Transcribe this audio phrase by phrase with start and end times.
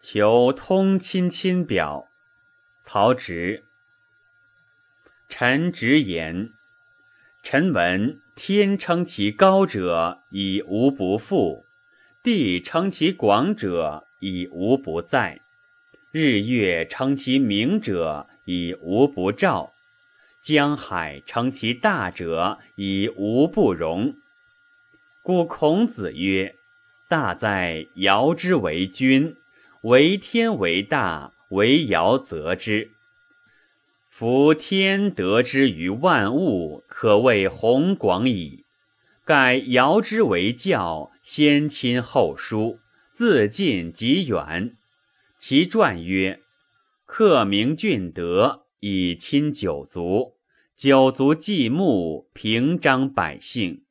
[0.00, 2.08] 求通亲亲表。
[2.84, 3.64] 曹植。
[5.28, 6.52] 臣直言，
[7.42, 11.64] 臣闻天称其高者，以无不复；
[12.22, 15.40] 地称其广者，以无不在；
[16.10, 19.72] 日月称其明者，以无不照；
[20.40, 24.16] 江海称其大者，以无不容。
[25.20, 26.56] 故孔子曰
[27.06, 29.36] ：“大哉尧之为君。”
[29.82, 32.90] 为天为大，为尧则之。
[34.10, 38.64] 夫天得之于万物，可谓宏广矣。
[39.24, 42.80] 盖尧之为教，先亲后疏，
[43.12, 44.76] 自近及远。
[45.38, 46.40] 其传曰
[47.06, 50.34] ：“克明俊德，以亲九族。
[50.76, 53.84] 九族祭牧，平章百姓。”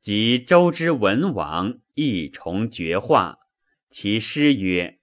[0.00, 3.38] 及周之文王，一重绝化。
[3.92, 4.98] 其诗曰：“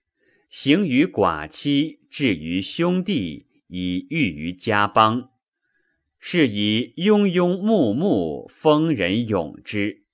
[0.49, 5.29] 行于寡妻，至于兄弟，以喻于家邦。
[6.20, 10.05] 是以庸庸穆穆，丰人咏之。”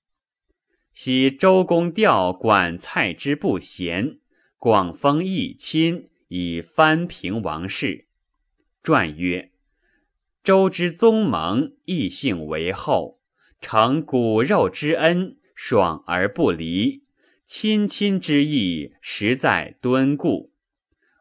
[0.93, 4.19] 昔周公调管蔡之不贤，
[4.57, 8.07] 广封义亲，以藩平王室。
[8.83, 9.53] 传曰
[10.43, 13.21] ：“周之宗盟，异姓为后，
[13.61, 17.03] 承骨肉之恩，爽而不离。”
[17.47, 20.51] 亲亲之意，实在敦固。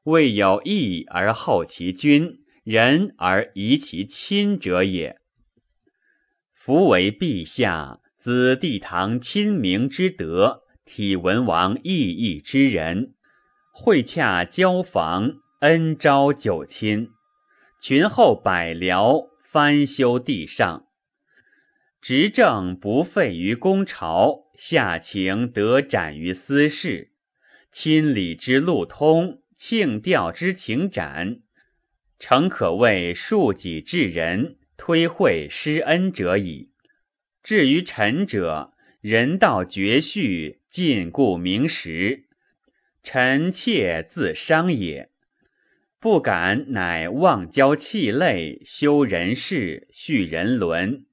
[0.05, 5.21] 未有义而后其君，仁而疑其亲者也。
[6.53, 13.15] 夫为陛下，子帝堂亲明之德，体文王义义之人，
[13.71, 17.11] 会洽交房，恩昭九亲，
[17.83, 20.87] 群后百僚，翻修地上。
[22.01, 27.11] 执政不废于公朝，下情得展于私事，
[27.73, 31.41] 亲礼之路通，庆吊之情展，
[32.19, 36.71] 诚可谓恕己至人，推惠施恩者矣。
[37.43, 42.25] 至于臣者，人道绝序，禁锢明实，
[43.03, 45.11] 臣妾自伤也，
[45.99, 51.05] 不敢乃忘交弃类，修人事，续人伦。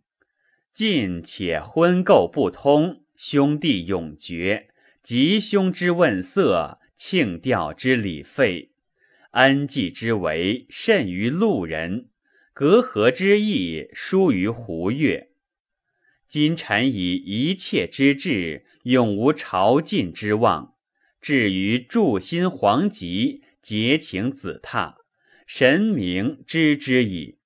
[0.73, 4.69] 近且婚垢不通，兄弟永绝，
[5.03, 8.71] 吉凶之问色，庆吊之礼废，
[9.29, 12.09] 恩祭之为甚于路人，
[12.51, 15.29] 隔阂之意疏于胡越。
[16.27, 20.73] 今臣以一切之志，永无朝觐之望，
[21.21, 24.95] 至于祝新皇极，结情子榻，
[25.45, 27.37] 神明知之矣。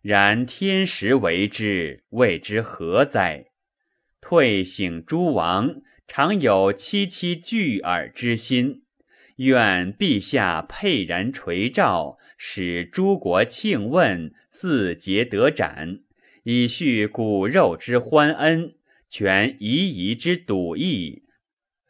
[0.00, 3.46] 然天时为之，谓之何哉？
[4.28, 8.82] 退省诸王，常有戚戚惧耳之心。
[9.36, 16.00] 愿陛下沛然垂照，使诸国庆问，四节得展，
[16.42, 18.74] 以叙骨肉之欢恩，
[19.08, 21.22] 全夷夷之笃义。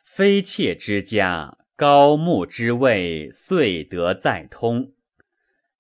[0.04, 4.92] 妃妾之家，高木之位，遂得再通。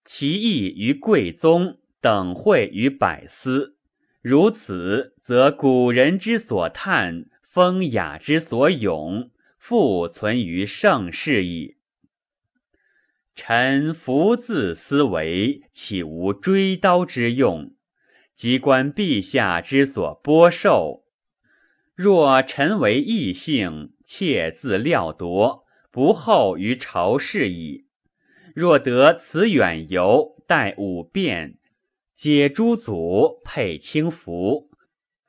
[0.06, 1.76] 其义于贵宗。
[2.00, 3.75] 等会于百司，
[4.28, 11.76] 如此，则古人之所叹，风雅之所咏，复存于盛世矣。
[13.36, 17.76] 臣服自思维，岂无追刀之用？
[18.34, 21.04] 即观陛下之所播受，
[21.94, 27.86] 若臣为异姓，妾自料夺，不厚于朝事矣。
[28.56, 31.58] 若得此远游，待五变。
[32.16, 34.70] 解诸祖，配轻服，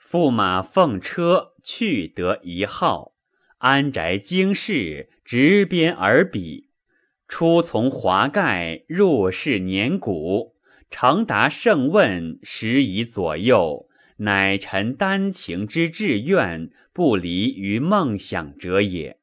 [0.02, 3.12] 驸马奉车，去得一号，
[3.58, 6.70] 安宅经世，执鞭而笔，
[7.28, 10.56] 出从华盖，入室年古，
[10.90, 19.20] 常达圣问，时以左右，乃臣丹情之志愿，不离于梦想者也。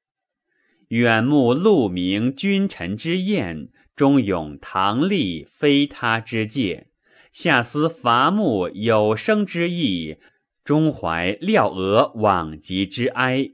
[0.88, 6.88] 远目鹿鸣君臣之宴，忠勇唐立，非他之戒。
[7.34, 10.18] 下思伐木有生之意，
[10.64, 13.50] 中怀廖娥往极之哀。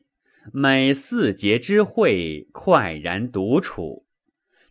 [0.53, 4.05] 每四节之会，快然独处。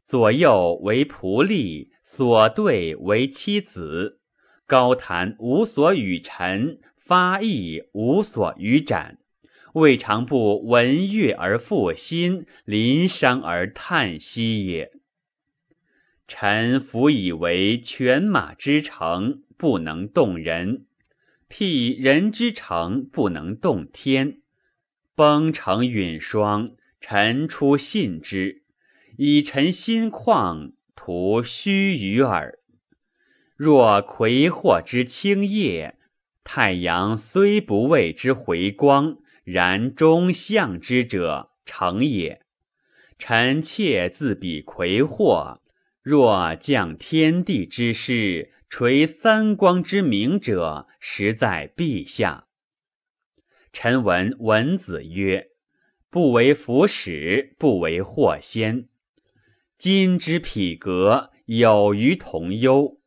[0.08, 4.20] 左右为仆隶，所对为妻子。
[4.68, 9.18] 高谈无所与陈，发意无所与展。
[9.74, 14.92] 未尝不闻乐而复心，临伤而叹息也。
[16.30, 20.86] 臣服以为犬马之城不能动人，
[21.48, 24.38] 辟人之城不能动天。
[25.16, 28.62] 崩城陨霜，臣初信之，
[29.18, 32.60] 以臣心旷，徒须臾耳。
[33.56, 35.98] 若葵祸之清夜，
[36.44, 42.44] 太阳虽不为之回光，然终向之者成也。
[43.18, 45.62] 臣妾自比葵祸，
[46.12, 52.48] 若降天地之师，垂三光之明者，实在陛下。
[53.74, 55.50] 臣闻文子曰
[56.10, 58.88] ：“不为福使，不为祸先。”
[59.78, 63.00] 今之匹格，有于同忧。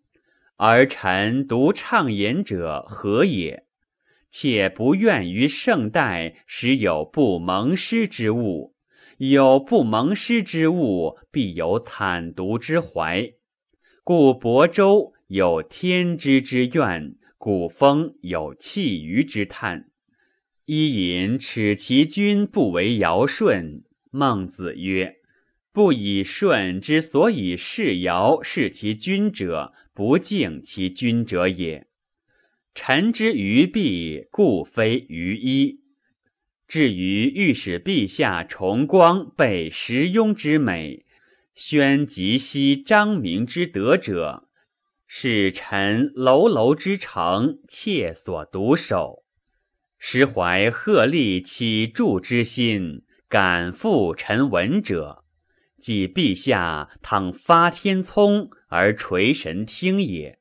[0.56, 3.66] 而臣独畅言者何也？
[4.31, 8.76] 且不愿于圣代时有不蒙师之物，
[9.24, 13.34] 有不蒙师之物，必有惨毒之怀。
[14.02, 19.88] 故亳州有天之之怨，古风有弃鱼之叹。
[20.64, 23.84] 伊尹耻其君不为尧舜。
[24.10, 25.19] 孟子曰
[25.72, 31.86] ：“不以舜之所以事尧事其君者。”不敬其君者也。
[32.75, 35.81] 臣之于弊，故非于一。
[36.72, 41.04] 至于欲使陛下崇光备时庸之美，
[41.54, 44.48] 宣及息张明之德者，
[45.06, 49.22] 是臣楼楼之诚，切所独守。
[49.98, 55.25] 实怀鹤立起助之心，敢复臣闻者。
[55.78, 60.38] 即陛下倘发天聪而垂神听也。